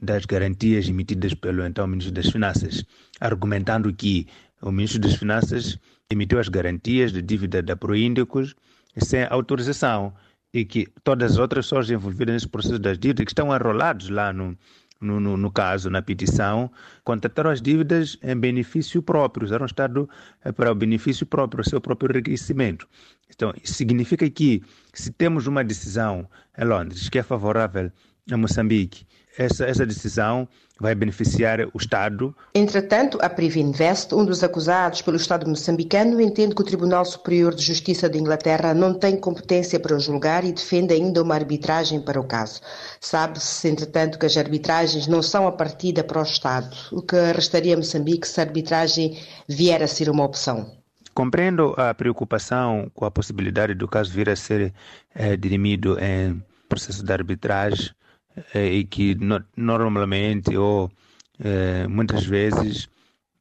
das 0.00 0.24
garantias 0.24 0.88
emitidas 0.88 1.34
pelo 1.34 1.64
então 1.66 1.86
Ministro 1.86 2.14
das 2.14 2.30
Finanças, 2.30 2.84
argumentando 3.20 3.92
que 3.92 4.26
o 4.60 4.70
Ministro 4.70 5.00
das 5.00 5.14
Finanças 5.14 5.78
emitiu 6.08 6.38
as 6.38 6.48
garantias 6.48 7.12
de 7.12 7.20
dívida 7.20 7.62
da 7.62 7.76
Proíndicos 7.76 8.54
sem 8.96 9.24
autorização 9.24 10.14
e 10.52 10.64
que 10.64 10.86
todas 11.02 11.32
as 11.32 11.38
outras 11.38 11.66
pessoas 11.66 11.90
envolvidas 11.90 12.34
nesse 12.34 12.48
processo 12.48 12.78
das 12.78 12.98
dívidas, 12.98 13.24
que 13.24 13.30
estão 13.30 13.54
enrolados 13.54 14.08
lá 14.08 14.32
no, 14.32 14.56
no, 15.02 15.20
no, 15.20 15.36
no, 15.36 15.50
caso, 15.50 15.90
na 15.90 16.00
petição, 16.00 16.70
contrataram 17.04 17.50
as 17.50 17.60
dívidas 17.60 18.18
em 18.22 18.36
benefício 18.36 19.02
próprio, 19.02 19.44
usaram 19.44 19.64
o 19.64 19.66
Estado 19.66 20.08
eh, 20.44 20.52
para 20.52 20.70
o 20.70 20.74
benefício 20.74 21.26
próprio, 21.26 21.62
o 21.62 21.68
seu 21.68 21.80
próprio 21.80 22.10
enriquecimento. 22.12 22.88
Então, 23.28 23.52
significa 23.64 24.28
que, 24.30 24.62
se 24.92 25.10
temos 25.12 25.46
uma 25.46 25.64
decisão 25.64 26.28
em 26.56 26.64
Londres 26.64 27.08
que 27.08 27.18
é 27.18 27.22
favorável 27.22 27.90
a 28.30 28.36
Moçambique, 28.36 29.06
essa, 29.36 29.64
essa 29.64 29.86
decisão 29.86 30.48
vai 30.80 30.94
beneficiar 30.94 31.60
o 31.72 31.78
Estado. 31.78 32.34
Entretanto, 32.54 33.18
a 33.22 33.30
Privinvest, 33.30 34.12
um 34.14 34.24
dos 34.24 34.42
acusados 34.42 35.00
pelo 35.00 35.16
Estado 35.16 35.48
moçambicano, 35.48 36.20
entende 36.20 36.54
que 36.54 36.62
o 36.62 36.64
Tribunal 36.64 37.04
Superior 37.04 37.54
de 37.54 37.62
Justiça 37.62 38.08
de 38.08 38.18
Inglaterra 38.18 38.74
não 38.74 38.92
tem 38.92 39.16
competência 39.16 39.78
para 39.78 39.98
julgar 39.98 40.44
e 40.44 40.52
defende 40.52 40.92
ainda 40.92 41.22
uma 41.22 41.34
arbitragem 41.34 42.00
para 42.00 42.20
o 42.20 42.26
caso. 42.26 42.60
Sabe-se, 43.00 43.68
entretanto, 43.68 44.18
que 44.18 44.26
as 44.26 44.36
arbitragens 44.36 45.06
não 45.06 45.22
são 45.22 45.46
a 45.46 45.52
partida 45.52 46.02
para 46.02 46.20
o 46.20 46.24
Estado, 46.24 46.74
o 46.90 47.00
que 47.00 47.16
restaria 47.32 47.74
a 47.74 47.76
Moçambique 47.76 48.26
se 48.26 48.40
a 48.40 48.44
arbitragem 48.44 49.18
vier 49.48 49.82
a 49.82 49.86
ser 49.86 50.10
uma 50.10 50.24
opção. 50.24 50.72
Compreendo 51.14 51.74
a 51.76 51.92
preocupação 51.94 52.90
com 52.94 53.04
a 53.04 53.10
possibilidade 53.10 53.74
do 53.74 53.86
caso 53.86 54.10
vir 54.10 54.30
a 54.30 54.36
ser 54.36 54.72
é, 55.14 55.36
dirimido 55.36 55.98
em 56.00 56.42
processo 56.68 57.04
de 57.04 57.12
arbitragem 57.12 57.90
e 58.54 58.84
que 58.84 59.14
no, 59.14 59.42
normalmente 59.56 60.56
ou 60.56 60.90
eh, 61.38 61.86
muitas 61.88 62.24
vezes 62.24 62.88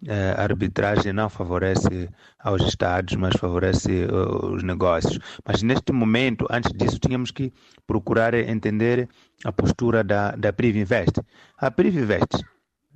eh, 0.07 0.33
a 0.37 0.43
arbitragem 0.43 1.13
não 1.13 1.29
favorece 1.29 2.09
aos 2.39 2.63
Estados, 2.63 3.15
mas 3.15 3.35
favorece 3.37 4.07
os 4.53 4.63
negócios. 4.63 5.19
Mas 5.45 5.61
neste 5.61 5.91
momento, 5.91 6.47
antes 6.49 6.71
disso, 6.73 6.99
tínhamos 6.99 7.31
que 7.31 7.53
procurar 7.85 8.33
entender 8.33 9.07
a 9.45 9.51
postura 9.51 10.03
da, 10.03 10.31
da 10.35 10.51
Privinvest. 10.51 11.21
A 11.57 11.69
Privinvest, 11.69 12.43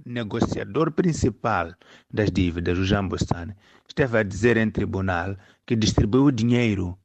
negociador 0.05 0.91
principal 0.91 1.75
das 2.11 2.31
dívidas, 2.31 2.77
o 2.77 2.85
Jean 2.85 3.07
Bostan, 3.07 3.55
esteve 3.87 4.17
a 4.17 4.23
dizer 4.23 4.57
em 4.57 4.69
tribunal 4.69 5.37
que 5.65 5.75
distribuiu 5.75 6.31
dinheiro 6.31 6.97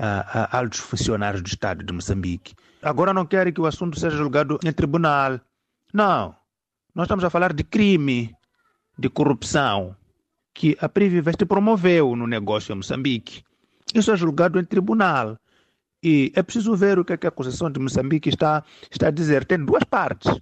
a, 0.00 0.56
altos 0.56 0.80
funcionários 0.80 1.42
do 1.42 1.48
Estado 1.48 1.84
de 1.84 1.92
Moçambique. 1.92 2.54
Agora 2.82 3.12
não 3.12 3.26
querem 3.26 3.52
que 3.52 3.60
o 3.60 3.66
assunto 3.66 4.00
seja 4.00 4.16
julgado 4.16 4.58
em 4.64 4.72
tribunal. 4.72 5.38
Não. 5.92 6.34
Nós 6.94 7.04
estamos 7.04 7.22
a 7.24 7.30
falar 7.30 7.52
de 7.52 7.62
crime, 7.62 8.34
de 8.98 9.10
corrupção, 9.10 9.94
que 10.54 10.76
a 10.80 10.88
Priviveste 10.88 11.44
promoveu 11.44 12.16
no 12.16 12.26
negócio 12.26 12.72
em 12.72 12.76
Moçambique. 12.76 13.44
Isso 13.94 14.10
é 14.10 14.16
julgado 14.16 14.58
em 14.58 14.64
tribunal. 14.64 15.38
E 16.02 16.32
é 16.34 16.42
preciso 16.42 16.74
ver 16.74 16.98
o 16.98 17.04
que, 17.04 17.12
é 17.12 17.16
que 17.18 17.26
a 17.26 17.28
acusação 17.28 17.70
de 17.70 17.78
Moçambique 17.78 18.30
está, 18.30 18.64
está 18.90 19.08
a 19.08 19.10
dizer. 19.10 19.44
Tem 19.44 19.62
duas 19.62 19.84
partes. 19.84 20.32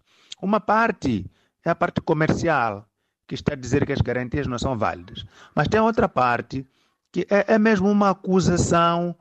Uma 0.41 0.61
parte 0.61 1.29
é 1.65 1.71
a 1.71 1.75
parte 1.75 2.01
comercial, 2.01 2.87
que 3.27 3.35
está 3.35 3.55
a 3.55 3.57
dizer 3.57 3.85
que 3.85 3.93
as 3.93 4.01
garantias 4.01 4.47
não 4.47 4.59
são 4.59 4.79
válidas. 4.79 5.25
Mas 5.53 5.67
tem 5.67 5.81
outra 5.81 6.09
parte 6.09 6.65
que 7.11 7.27
é, 7.29 7.55
é 7.55 7.59
mesmo 7.59 7.91
uma 7.91 8.11
acusação 8.11 9.17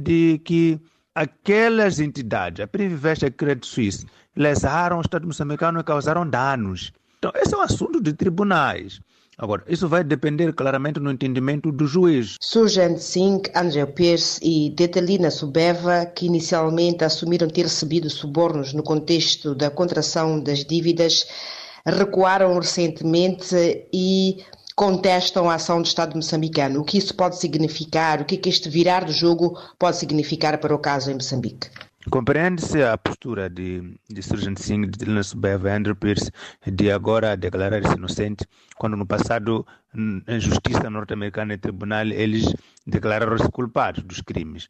de 0.00 0.40
que 0.44 0.80
aquelas 1.14 1.98
entidades, 1.98 2.62
a 2.62 2.66
Privivest 2.66 3.22
e 3.22 3.26
a 3.26 3.30
Credit 3.30 3.66
Suisse, 3.66 4.06
lesaram 4.36 4.98
o 4.98 5.00
Estado 5.00 5.26
moçambicano 5.26 5.80
e 5.80 5.84
causaram 5.84 6.28
danos. 6.28 6.92
Então, 7.18 7.32
esse 7.34 7.54
é 7.54 7.58
um 7.58 7.62
assunto 7.62 8.00
de 8.00 8.12
tribunais. 8.12 9.00
Agora, 9.36 9.62
isso 9.68 9.88
vai 9.88 10.02
depender 10.02 10.52
claramente 10.52 10.98
no 10.98 11.12
entendimento 11.12 11.70
do 11.70 11.86
juiz. 11.86 12.34
Sujan 12.40 12.96
Singh, 12.96 13.42
André 13.54 13.86
Pierce 13.86 14.40
e 14.42 14.70
Detalina 14.70 15.30
Subeva, 15.30 16.06
que 16.06 16.26
inicialmente 16.26 17.04
assumiram 17.04 17.48
ter 17.48 17.62
recebido 17.62 18.10
subornos 18.10 18.72
no 18.72 18.82
contexto 18.82 19.54
da 19.54 19.70
contração 19.70 20.40
das 20.40 20.64
dívidas, 20.64 21.24
recuaram 21.86 22.58
recentemente 22.58 23.86
e 23.92 24.44
contestam 24.78 25.50
a 25.50 25.54
ação 25.54 25.82
do 25.82 25.86
Estado 25.86 26.14
moçambicano. 26.14 26.80
O 26.80 26.84
que 26.84 26.98
isso 26.98 27.12
pode 27.12 27.36
significar? 27.36 28.20
O 28.20 28.24
que, 28.24 28.36
é 28.36 28.38
que 28.38 28.48
este 28.48 28.70
virar 28.70 29.04
do 29.04 29.12
jogo 29.12 29.60
pode 29.76 29.96
significar 29.96 30.56
para 30.58 30.72
o 30.72 30.78
caso 30.78 31.10
em 31.10 31.14
Moçambique? 31.14 31.68
Compreende-se 32.08 32.84
a 32.84 32.96
postura 32.96 33.50
de, 33.50 33.98
de 34.08 34.22
Surgeon 34.22 34.54
Singh, 34.56 34.86
de 34.86 35.04
Dylan 35.04 35.24
Subeva 35.24 35.68
e 35.68 35.72
Andrew 35.72 35.96
Pierce 35.96 36.30
de 36.64 36.92
agora 36.92 37.36
declarar-se 37.36 37.92
inocente, 37.96 38.46
quando 38.76 38.96
no 38.96 39.04
passado, 39.04 39.66
em 39.92 40.40
justiça 40.40 40.88
norte-americana 40.88 41.54
e 41.54 41.58
tribunal, 41.58 42.06
eles 42.06 42.46
declararam-se 42.86 43.50
culpados 43.50 44.04
dos 44.04 44.20
crimes. 44.20 44.68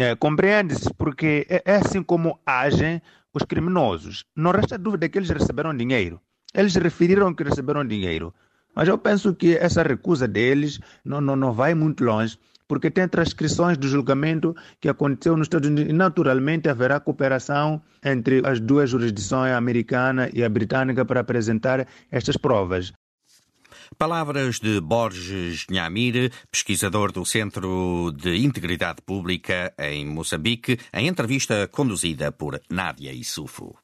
É, 0.00 0.16
Compreende-se 0.16 0.88
porque 0.94 1.46
é, 1.50 1.62
é 1.66 1.76
assim 1.76 2.02
como 2.02 2.40
agem 2.46 3.02
os 3.34 3.42
criminosos. 3.42 4.24
Não 4.34 4.52
resta 4.52 4.78
dúvida 4.78 5.06
que 5.06 5.18
eles 5.18 5.28
receberam 5.28 5.76
dinheiro. 5.76 6.18
Eles 6.54 6.76
referiram 6.76 7.34
que 7.34 7.42
receberam 7.42 7.84
dinheiro. 7.84 8.32
Mas 8.74 8.88
eu 8.88 8.98
penso 8.98 9.34
que 9.34 9.56
essa 9.56 9.82
recusa 9.82 10.26
deles 10.26 10.80
não, 11.04 11.20
não, 11.20 11.36
não 11.36 11.52
vai 11.52 11.74
muito 11.74 12.04
longe, 12.04 12.38
porque 12.66 12.90
tem 12.90 13.06
transcrições 13.06 13.76
do 13.76 13.86
julgamento 13.86 14.54
que 14.80 14.88
aconteceu 14.88 15.36
nos 15.36 15.46
Estados 15.46 15.68
Unidos 15.68 15.90
e 15.90 15.94
naturalmente 15.94 16.68
haverá 16.68 16.98
cooperação 16.98 17.80
entre 18.02 18.46
as 18.46 18.58
duas 18.60 18.90
jurisdições, 18.90 19.52
a 19.52 19.56
americana 19.56 20.30
e 20.32 20.42
a 20.42 20.48
britânica, 20.48 21.04
para 21.04 21.20
apresentar 21.20 21.86
estas 22.10 22.36
provas. 22.36 22.92
Palavras 23.98 24.58
de 24.58 24.80
Borges 24.80 25.66
Nhamir, 25.70 26.32
pesquisador 26.50 27.12
do 27.12 27.24
Centro 27.24 28.12
de 28.12 28.36
Integridade 28.38 29.02
Pública 29.02 29.72
em 29.78 30.06
Moçambique, 30.06 30.78
em 30.92 31.06
entrevista 31.06 31.68
conduzida 31.68 32.32
por 32.32 32.60
Nádia 32.70 33.12
Isufo. 33.12 33.76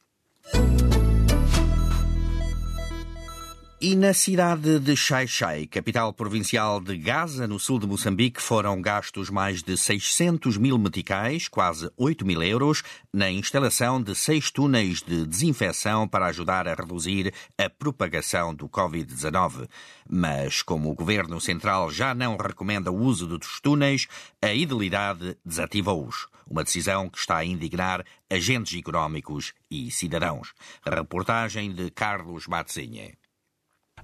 E 3.83 3.97
na 3.97 4.13
cidade 4.13 4.79
de 4.79 4.95
Xai-Xai, 4.95 5.67
capital 5.67 6.13
provincial 6.13 6.83
de 6.83 6.99
Gaza, 6.99 7.49
no 7.49 7.59
sul 7.59 7.79
de 7.79 7.87
Moçambique, 7.87 8.43
foram 8.43 8.79
gastos 8.83 9.31
mais 9.31 9.63
de 9.63 9.75
600 9.75 10.59
mil 10.59 10.77
meticais, 10.77 11.49
quase 11.49 11.91
8 11.97 12.27
mil 12.27 12.43
euros, 12.43 12.83
na 13.11 13.31
instalação 13.31 14.03
de 14.03 14.15
seis 14.15 14.51
túneis 14.51 15.01
de 15.01 15.25
desinfecção 15.25 16.07
para 16.07 16.27
ajudar 16.27 16.69
a 16.69 16.75
reduzir 16.75 17.33
a 17.57 17.71
propagação 17.71 18.55
do 18.55 18.69
Covid-19. 18.69 19.67
Mas, 20.07 20.61
como 20.61 20.91
o 20.91 20.95
governo 20.95 21.41
central 21.41 21.91
já 21.91 22.15
não 22.15 22.37
recomenda 22.37 22.93
o 22.93 23.01
uso 23.01 23.27
dos 23.27 23.61
túneis, 23.63 24.07
a 24.43 24.53
idilidade 24.53 25.39
desativa-os. 25.43 26.29
Uma 26.47 26.65
decisão 26.65 27.09
que 27.09 27.19
está 27.19 27.39
a 27.39 27.47
indignar 27.47 28.05
agentes 28.29 28.79
económicos 28.79 29.55
e 29.71 29.91
cidadãos. 29.91 30.53
reportagem 30.85 31.73
de 31.73 31.91
Carlos 31.91 32.47
Matzinha. 32.47 33.20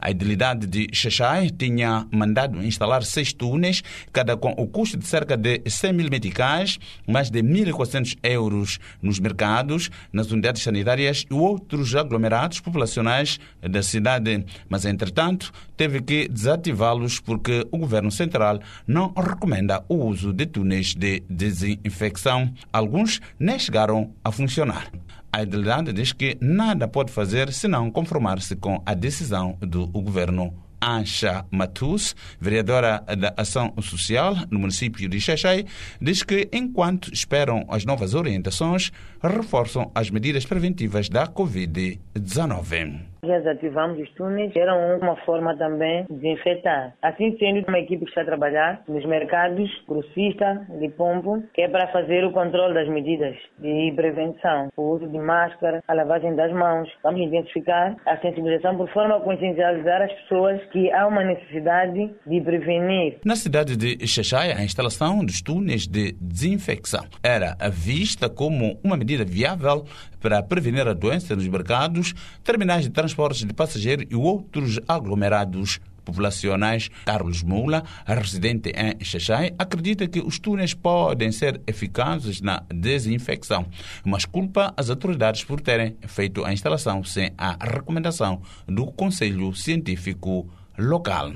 A 0.01 0.11
idilidade 0.11 0.67
de 0.67 0.89
Xaxai 0.93 1.51
tinha 1.51 2.07
mandado 2.11 2.63
instalar 2.65 3.03
seis 3.03 3.33
túneis, 3.33 3.83
cada 4.13 4.37
com 4.37 4.51
o 4.57 4.67
custo 4.67 4.97
de 4.97 5.07
cerca 5.07 5.37
de 5.37 5.63
100 5.67 5.93
mil 5.93 6.11
meticais, 6.11 6.79
mais 7.07 7.31
de 7.31 7.43
1.400 7.43 8.17
euros 8.23 8.79
nos 9.03 9.19
mercados, 9.19 9.91
nas 10.13 10.31
unidades 10.31 10.63
sanitárias 10.63 11.25
e 11.31 11.35
outros 11.35 11.95
aglomerados 11.95 12.61
populacionais 12.61 13.39
da 13.61 13.83
cidade. 13.83 14.45
Mas, 14.69 14.85
entretanto, 14.85 15.53
teve 15.77 16.03
que 16.03 16.29
desativá-los 16.29 17.21
porque 17.21 17.67
o 17.71 17.79
governo 17.79 18.11
central 18.11 18.61
não 18.87 19.13
recomenda 19.13 19.85
o 19.89 19.97
uso 19.97 20.33
de 20.33 20.47
túneis 20.47 20.95
de 20.95 21.23
desinfecção. 21.29 22.53
Alguns 22.73 23.21
nem 23.39 23.59
chegaram 23.59 24.13
a 24.25 24.31
funcionar. 24.31 24.91
A 25.37 25.43
idilidade 25.43 25.93
diz 25.93 26.13
que 26.15 26.39
nada 26.41 26.89
pode 26.89 27.13
fazer 27.13 27.53
senão 27.53 27.91
conformar-se 27.91 28.57
com 28.57 28.83
a 28.87 28.95
decisão 28.95 29.59
do 29.61 29.87
governo. 29.87 30.51
Ancha 30.81 31.45
Matus, 31.51 32.17
vereadora 32.41 33.05
da 33.19 33.35
Ação 33.37 33.75
Social 33.83 34.35
no 34.51 34.59
município 34.59 35.07
de 35.07 35.21
Xaxai, 35.21 35.67
diz 36.01 36.23
que 36.23 36.49
enquanto 36.51 37.13
esperam 37.13 37.67
as 37.69 37.85
novas 37.85 38.15
orientações, 38.15 38.91
reforçam 39.23 39.91
as 39.95 40.09
medidas 40.09 40.47
preventivas 40.47 41.11
da 41.11 41.27
Covid-19. 41.27 43.16
Desativamos 43.23 43.99
os 43.99 44.11
túneis, 44.15 44.55
era 44.55 44.75
uma 44.75 45.17
forma 45.25 45.57
também 45.57 46.07
de 46.09 46.29
infectar. 46.29 46.95
Assim 47.03 47.37
sendo, 47.39 47.67
uma 47.67 47.79
equipe 47.79 48.05
que 48.05 48.11
está 48.11 48.23
a 48.23 48.27
trabalhar 48.27 48.83
nos 48.89 49.05
mercados, 49.05 49.71
grossista, 49.89 50.67
de 50.79 50.89
pombo, 50.91 51.43
que 51.55 51.63
é 51.63 51.69
para 51.69 51.89
fazer 51.89 52.25
o 52.25 52.33
controle 52.33 52.75
das 52.75 52.89
medidas 52.89 53.37
de 53.59 53.93
prevenção, 53.95 54.69
o 54.77 54.95
uso 54.95 55.09
de 55.09 55.19
máscara, 55.19 55.83
a 55.87 55.93
lavagem 55.93 56.35
das 56.35 56.53
mãos. 56.53 56.89
Vamos 57.03 57.21
identificar 57.21 57.97
a 58.07 58.17
sensibilização 58.19 58.77
por 58.77 58.89
forma 58.91 59.17
a 59.17 59.21
consciencializar 59.21 60.03
as 60.03 60.13
pessoas 60.13 60.63
que 60.73 60.91
há 60.93 61.07
uma 61.07 61.25
necessidade 61.25 62.11
de 62.27 62.41
prevenir. 62.41 63.19
Na 63.25 63.37
cidade 63.37 63.77
de 63.77 64.07
Xaxai, 64.07 64.53
a 64.53 64.63
instalação 64.63 65.25
dos 65.25 65.43
túneis 65.43 65.87
de 65.87 66.13
desinfecção 66.21 67.05
era 67.23 67.57
vista 67.71 68.29
como 68.29 68.79
uma 68.85 68.97
medida 68.97 69.25
viável 69.25 69.85
para 70.21 70.43
prevenir 70.43 70.87
a 70.89 70.93
doença 70.93 71.37
nos 71.37 71.47
mercados, 71.47 72.13
terminais 72.43 72.85
de 72.85 72.91
transportes 73.07 73.45
de 73.45 73.55
passageiros 73.55 74.07
e 74.11 74.17
outros 74.17 74.81
aglomerados 74.89 75.81
populacionais. 76.05 76.89
Carlos 77.05 77.43
Moula, 77.43 77.85
residente 78.05 78.71
em 78.71 79.05
Xaxai, 79.05 79.53
acredita 79.59 80.09
que 80.09 80.21
os 80.21 80.39
túneis 80.39 80.75
podem 80.75 81.31
ser 81.31 81.61
eficazes 81.67 82.41
na 82.41 82.63
desinfecção, 82.73 83.67
mas 84.05 84.25
culpa 84.25 84.75
as 84.77 84.91
autoridades 84.91 85.45
por 85.45 85.61
terem 85.61 85.97
feito 86.07 86.45
a 86.45 86.53
instalação 86.53 87.03
sem 87.05 87.31
a 87.39 87.57
recomendação 87.65 88.41
do 88.67 88.87
Conselho 88.87 89.55
Científico 89.55 90.49
Local 90.79 91.33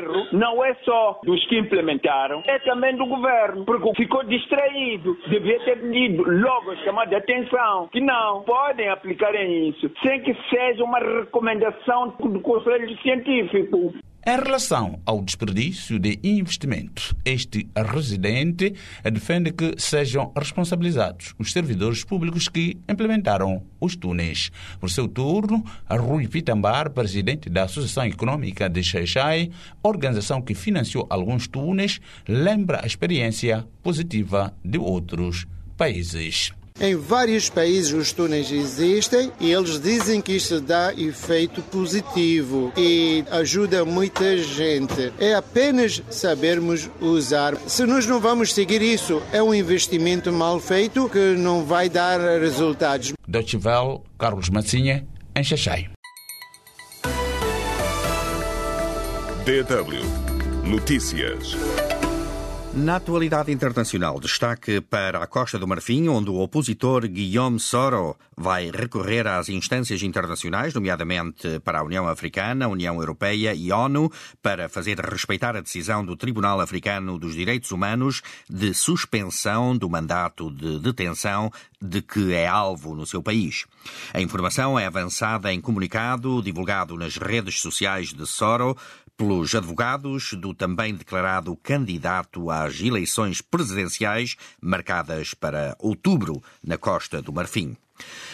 erro 0.00 0.26
não 0.32 0.64
é 0.64 0.74
só 0.84 1.20
dos 1.24 1.44
que 1.46 1.58
implementaram, 1.58 2.42
é 2.46 2.58
também 2.60 2.96
do 2.96 3.06
governo, 3.06 3.64
porque 3.64 3.94
ficou 3.96 4.24
distraído. 4.24 5.16
Devia 5.28 5.58
ter 5.60 5.80
pedido 5.80 6.22
logo 6.22 6.76
chamar 6.76 7.06
de 7.06 7.14
atenção 7.14 7.88
que 7.88 8.00
não 8.00 8.42
podem 8.42 8.88
aplicar 8.88 9.34
isso 9.34 9.90
sem 10.02 10.20
que 10.20 10.34
seja 10.48 10.84
uma 10.84 10.98
recomendação 10.98 12.14
do 12.18 12.40
Conselho 12.40 12.96
Científico. 12.98 13.94
Em 14.26 14.36
relação 14.36 15.00
ao 15.06 15.22
desperdício 15.22 15.98
de 15.98 16.20
investimento, 16.22 17.16
este 17.24 17.66
residente 17.74 18.74
defende 19.10 19.50
que 19.50 19.74
sejam 19.78 20.30
responsabilizados 20.36 21.34
os 21.38 21.50
servidores 21.50 22.04
públicos 22.04 22.46
que 22.46 22.76
implementaram 22.86 23.62
os 23.80 23.96
túneis. 23.96 24.52
Por 24.78 24.90
seu 24.90 25.08
turno, 25.08 25.64
Rui 25.88 26.28
Pitambar, 26.28 26.90
presidente 26.90 27.48
da 27.48 27.62
Associação 27.62 28.04
Econômica 28.04 28.68
de 28.68 28.84
Xaixai, 28.84 29.50
organização 29.82 30.42
que 30.42 30.54
financiou 30.54 31.06
alguns 31.08 31.48
túneis, 31.48 31.98
lembra 32.28 32.82
a 32.82 32.86
experiência 32.86 33.66
positiva 33.82 34.52
de 34.62 34.76
outros 34.76 35.46
países. 35.78 36.52
Em 36.80 36.96
vários 36.96 37.50
países 37.50 37.92
os 37.92 38.10
túneis 38.10 38.50
existem 38.50 39.30
e 39.38 39.52
eles 39.52 39.78
dizem 39.78 40.22
que 40.22 40.32
isso 40.32 40.62
dá 40.62 40.94
efeito 40.94 41.60
positivo 41.60 42.72
e 42.74 43.22
ajuda 43.30 43.84
muita 43.84 44.38
gente. 44.38 45.12
É 45.18 45.34
apenas 45.34 46.02
sabermos 46.08 46.88
usar. 46.98 47.54
Se 47.66 47.84
nós 47.84 48.06
não 48.06 48.18
vamos 48.18 48.54
seguir 48.54 48.80
isso, 48.80 49.22
é 49.30 49.42
um 49.42 49.54
investimento 49.54 50.32
mal 50.32 50.58
feito 50.58 51.06
que 51.10 51.36
não 51.36 51.66
vai 51.66 51.90
dar 51.90 52.18
resultados. 52.40 53.12
Dotivel, 53.28 54.02
Carlos 54.18 54.48
Massinha, 54.48 55.06
em 55.36 55.44
Xaxai. 55.44 55.90
DW 59.44 60.30
Notícias. 60.64 61.56
Na 62.72 62.96
atualidade 62.96 63.50
internacional, 63.50 64.20
destaque 64.20 64.80
para 64.80 65.20
a 65.20 65.26
Costa 65.26 65.58
do 65.58 65.66
Marfim, 65.66 66.06
onde 66.06 66.30
o 66.30 66.38
opositor 66.38 67.04
Guillaume 67.08 67.58
Soro 67.58 68.16
vai 68.36 68.70
recorrer 68.70 69.26
às 69.26 69.48
instâncias 69.48 70.04
internacionais, 70.04 70.72
nomeadamente 70.72 71.58
para 71.64 71.80
a 71.80 71.82
União 71.82 72.06
Africana, 72.06 72.68
União 72.68 72.94
Europeia 73.00 73.52
e 73.52 73.72
ONU, 73.72 74.10
para 74.40 74.68
fazer 74.68 75.00
respeitar 75.00 75.56
a 75.56 75.60
decisão 75.60 76.04
do 76.04 76.16
Tribunal 76.16 76.60
Africano 76.60 77.18
dos 77.18 77.34
Direitos 77.34 77.72
Humanos 77.72 78.22
de 78.48 78.72
suspensão 78.72 79.76
do 79.76 79.90
mandato 79.90 80.48
de 80.48 80.78
detenção 80.78 81.50
de 81.82 82.00
que 82.00 82.32
é 82.32 82.46
alvo 82.46 82.94
no 82.94 83.06
seu 83.06 83.22
país. 83.22 83.64
A 84.14 84.20
informação 84.20 84.78
é 84.78 84.86
avançada 84.86 85.52
em 85.52 85.60
comunicado 85.60 86.40
divulgado 86.40 86.96
nas 86.96 87.16
redes 87.16 87.60
sociais 87.60 88.12
de 88.12 88.26
Soro 88.26 88.76
pelos 89.20 89.54
advogados 89.54 90.32
do 90.32 90.54
também 90.54 90.94
declarado 90.94 91.54
candidato 91.56 92.50
às 92.50 92.80
eleições 92.80 93.42
presidenciais 93.42 94.34
marcadas 94.62 95.34
para 95.34 95.76
outubro 95.78 96.42
na 96.64 96.78
Costa 96.78 97.20
do 97.20 97.30
Marfim. 97.30 97.76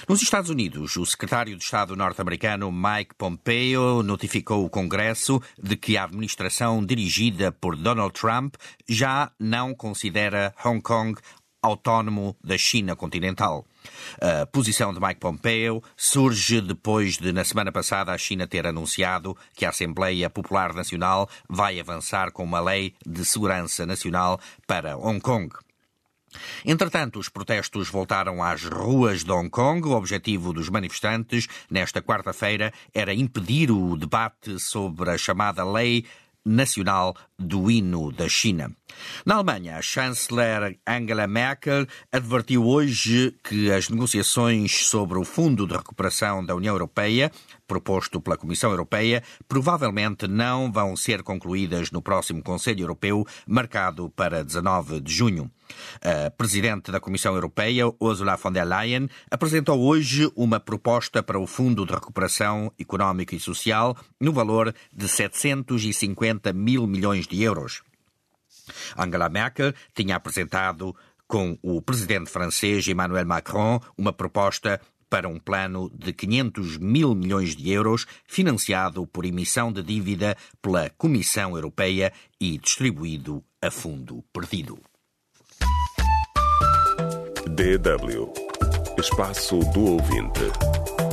Nos 0.09 0.23
Estados 0.23 0.49
Unidos, 0.49 0.97
o 0.97 1.05
secretário 1.05 1.57
de 1.57 1.65
Estado 1.65 1.97
norte-americano 1.97 2.71
Mike 2.71 3.17
Pompeo 3.19 4.01
notificou 4.05 4.65
o 4.65 4.71
Congresso 4.71 5.43
de 5.61 5.77
que 5.77 5.97
a 5.97 6.05
administração 6.05 6.87
dirigida 6.87 7.51
por 7.51 7.75
Donald 7.75 8.13
Trump 8.13 8.55
já 8.89 9.33
não 9.41 9.75
considera 9.75 10.55
Hong 10.65 10.81
Kong 10.81 11.21
autónomo 11.63 12.37
da 12.43 12.57
China 12.57 12.95
continental. 12.95 13.67
A 14.21 14.47
posição 14.47 14.93
de 14.93 15.01
Mike 15.01 15.21
Pompeo 15.21 15.83
surge 15.97 16.61
depois 16.61 17.19
de, 17.19 17.33
na 17.33 17.45
semana 17.45 17.73
passada, 17.73 18.13
a 18.13 18.19
China 18.19 18.47
ter 18.47 18.67
anunciado 18.67 19.37
que 19.55 19.65
a 19.65 19.71
Assembleia 19.71 20.29
Popular 20.31 20.75
Nacional 20.75 21.29
vai 21.49 21.79
avançar 21.81 22.31
com 22.33 22.45
uma 22.45 22.61
lei 22.61 22.95
de 23.07 23.25
segurança 23.25 23.87
nacional 23.87 24.41
para 24.67 24.97
Hong 24.97 25.21
Kong. 25.21 25.51
Entretanto, 26.65 27.19
os 27.19 27.29
protestos 27.29 27.89
voltaram 27.89 28.43
às 28.43 28.65
ruas 28.65 29.25
de 29.25 29.31
Hong 29.31 29.49
Kong. 29.49 29.87
O 29.89 29.93
objetivo 29.93 30.53
dos 30.53 30.69
manifestantes, 30.69 31.47
nesta 31.71 32.03
quarta-feira, 32.03 32.73
era 32.93 33.15
impedir 33.15 33.71
o 33.71 33.97
debate 33.97 34.59
sobre 34.59 35.11
a 35.11 35.19
chamada 35.19 35.65
Lei 35.65 36.05
Nacional 36.47 37.17
do 37.37 37.71
Hino 37.71 38.13
da 38.13 38.29
China. 38.29 38.71
Na 39.25 39.35
Alemanha, 39.35 39.77
a 39.77 39.83
chanceler 39.83 40.79
Angela 40.87 41.27
Merkel 41.27 41.87
advertiu 42.11 42.65
hoje 42.65 43.35
que 43.43 43.71
as 43.71 43.89
negociações 43.89 44.87
sobre 44.87 45.19
o 45.19 45.25
Fundo 45.25 45.67
de 45.67 45.75
Recuperação 45.75 46.45
da 46.45 46.55
União 46.55 46.75
Europeia, 46.75 47.31
proposto 47.67 48.21
pela 48.21 48.37
Comissão 48.37 48.71
Europeia, 48.71 49.23
provavelmente 49.49 50.27
não 50.27 50.71
vão 50.71 50.97
ser 50.97 51.23
concluídas 51.23 51.91
no 51.91 52.01
próximo 52.01 52.43
Conselho 52.43 52.83
Europeu, 52.83 53.27
marcado 53.47 54.11
para 54.11 54.45
19 54.45 55.01
de 55.01 55.13
junho. 55.13 55.51
A 56.01 56.31
presidente 56.31 56.93
da 56.93 57.01
Comissão 57.01 57.35
Europeia, 57.35 57.93
Ursula 58.01 58.37
von 58.37 58.53
der 58.53 58.65
Leyen, 58.65 59.09
apresentou 59.31 59.81
hoje 59.81 60.31
uma 60.37 60.61
proposta 60.61 61.23
para 61.23 61.39
o 61.39 61.47
Fundo 61.47 61.85
de 61.85 61.93
Recuperação 61.93 62.73
Económica 62.79 63.35
e 63.35 63.41
Social 63.41 63.97
no 64.21 64.33
valor 64.33 64.75
de 64.93 65.09
750 65.09 66.53
mil 66.53 66.87
milhões 66.87 67.27
de 67.27 67.43
euros. 67.43 67.83
Angela 68.97 69.29
Merkel 69.29 69.73
tinha 69.95 70.17
apresentado 70.17 70.95
com 71.27 71.59
o 71.63 71.83
presidente 71.83 72.31
francês 72.31 72.87
Emmanuel 72.87 73.27
Macron 73.27 73.81
uma 73.99 74.13
proposta 74.13 74.81
para 75.09 75.29
um 75.29 75.39
plano 75.39 75.91
de 75.95 76.13
500 76.13 76.79
mil 76.79 77.15
milhões 77.15 77.55
de 77.55 77.71
euros, 77.71 78.07
financiado 78.27 79.07
por 79.07 79.25
emissão 79.25 79.73
de 79.73 79.83
dívida 79.83 80.37
pela 80.61 80.91
Comissão 80.91 81.55
Europeia 81.55 82.13
e 82.41 82.59
distribuído 82.59 83.43
a 83.63 83.71
fundo 83.71 84.25
perdido. 84.33 84.79
DW 87.49 88.47
Espaço 88.99 89.59
do 89.75 89.93
Ouvinte. 89.93 91.06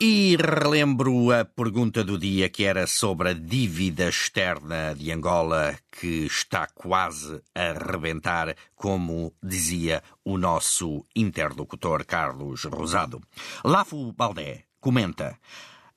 E 0.00 0.36
relembro 0.36 1.32
a 1.32 1.44
pergunta 1.44 2.04
do 2.04 2.16
dia 2.16 2.48
que 2.48 2.62
era 2.62 2.86
sobre 2.86 3.30
a 3.30 3.32
dívida 3.32 4.06
externa 4.06 4.94
de 4.94 5.10
Angola 5.10 5.76
que 5.90 6.24
está 6.26 6.68
quase 6.68 7.42
a 7.52 7.72
rebentar, 7.72 8.54
como 8.76 9.34
dizia 9.42 10.00
o 10.24 10.38
nosso 10.38 11.04
interlocutor 11.16 12.06
Carlos 12.06 12.62
Rosado. 12.62 13.20
Lafo 13.64 14.12
Baldé 14.12 14.66
comenta. 14.78 15.36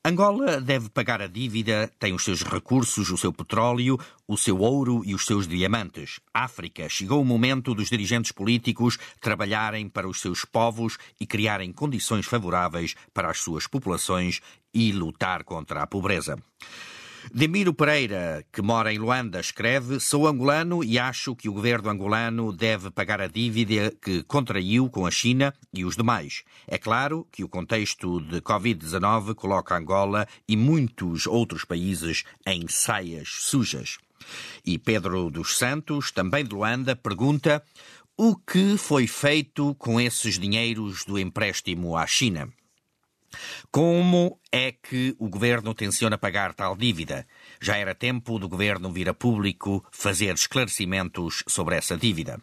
Angola 0.03 0.59
deve 0.59 0.89
pagar 0.89 1.21
a 1.21 1.27
dívida, 1.27 1.87
tem 1.99 2.11
os 2.11 2.23
seus 2.23 2.41
recursos, 2.41 3.11
o 3.11 3.17
seu 3.17 3.31
petróleo, 3.31 3.99
o 4.27 4.35
seu 4.35 4.57
ouro 4.57 5.03
e 5.05 5.13
os 5.13 5.27
seus 5.27 5.47
diamantes. 5.47 6.19
África, 6.33 6.89
chegou 6.89 7.21
o 7.21 7.25
momento 7.25 7.75
dos 7.75 7.87
dirigentes 7.87 8.31
políticos 8.31 8.97
trabalharem 9.19 9.87
para 9.87 10.09
os 10.09 10.19
seus 10.19 10.43
povos 10.43 10.97
e 11.19 11.27
criarem 11.27 11.71
condições 11.71 12.25
favoráveis 12.25 12.95
para 13.13 13.29
as 13.29 13.41
suas 13.41 13.67
populações 13.67 14.41
e 14.73 14.91
lutar 14.91 15.43
contra 15.43 15.83
a 15.83 15.87
pobreza. 15.87 16.35
Demiro 17.29 17.73
Pereira, 17.73 18.43
que 18.51 18.61
mora 18.61 18.91
em 18.91 18.97
Luanda, 18.97 19.39
escreve: 19.39 19.99
Sou 19.99 20.27
angolano 20.27 20.83
e 20.83 20.97
acho 20.97 21.35
que 21.35 21.47
o 21.47 21.53
governo 21.53 21.89
angolano 21.89 22.51
deve 22.51 22.89
pagar 22.89 23.21
a 23.21 23.27
dívida 23.27 23.93
que 24.01 24.23
contraiu 24.23 24.89
com 24.89 25.05
a 25.05 25.11
China 25.11 25.53
e 25.71 25.85
os 25.85 25.95
demais. 25.95 26.43
É 26.67 26.77
claro 26.77 27.27
que 27.31 27.43
o 27.43 27.49
contexto 27.49 28.19
de 28.21 28.41
Covid-19 28.41 29.35
coloca 29.35 29.77
Angola 29.77 30.27
e 30.47 30.57
muitos 30.57 31.27
outros 31.27 31.63
países 31.63 32.23
em 32.45 32.67
saias 32.67 33.29
sujas. 33.29 33.97
E 34.65 34.77
Pedro 34.77 35.29
dos 35.29 35.57
Santos, 35.57 36.11
também 36.11 36.43
de 36.43 36.55
Luanda, 36.55 36.95
pergunta: 36.95 37.63
O 38.17 38.35
que 38.35 38.77
foi 38.77 39.05
feito 39.05 39.75
com 39.75 40.01
esses 40.01 40.39
dinheiros 40.39 41.05
do 41.05 41.19
empréstimo 41.19 41.95
à 41.95 42.07
China? 42.07 42.51
Como 43.71 44.39
é 44.51 44.71
que 44.71 45.15
o 45.19 45.29
governo 45.29 45.73
tenciona 45.73 46.17
pagar 46.17 46.53
tal 46.53 46.75
dívida? 46.75 47.27
Já 47.63 47.77
era 47.77 47.93
tempo 47.93 48.39
do 48.39 48.49
governo 48.49 48.91
vir 48.91 49.07
a 49.07 49.13
público 49.13 49.85
fazer 49.91 50.33
esclarecimentos 50.33 51.43
sobre 51.47 51.75
essa 51.75 51.95
dívida. 51.95 52.41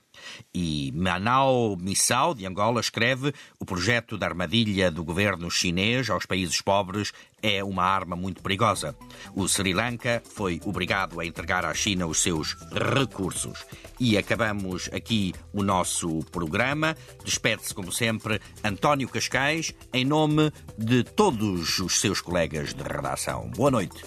E 0.54 0.92
Manao 0.94 1.76
Missau, 1.76 2.35
de 2.35 2.46
Angola, 2.46 2.81
escreve: 2.81 3.35
o 3.59 3.64
projeto 3.64 4.16
da 4.16 4.26
armadilha 4.26 4.92
do 4.92 5.02
governo 5.02 5.50
chinês 5.50 6.09
aos 6.09 6.24
países 6.24 6.61
pobres 6.61 7.12
é 7.42 7.64
uma 7.64 7.83
arma 7.83 8.14
muito 8.14 8.42
perigosa. 8.42 8.96
O 9.35 9.48
Sri 9.48 9.74
Lanka 9.74 10.22
foi 10.24 10.61
obrigado 10.64 11.18
a 11.18 11.26
entregar 11.26 11.64
à 11.64 11.74
China 11.74 12.07
os 12.07 12.22
seus 12.22 12.57
recursos. 12.72 13.66
E 13.98 14.16
acabamos 14.16 14.88
aqui 14.92 15.35
o 15.52 15.64
nosso 15.64 16.20
programa. 16.31 16.96
Despede-se, 17.24 17.74
como 17.74 17.90
sempre, 17.90 18.40
António 18.62 19.09
Cascais, 19.09 19.74
em 19.92 20.04
nome 20.04 20.52
de 20.76 21.02
todos 21.02 21.81
os 21.81 22.00
seus 22.00 22.20
colegas 22.20 22.72
de 22.72 22.83
redação. 22.85 23.50
Boa 23.50 23.72
noite. 23.72 24.04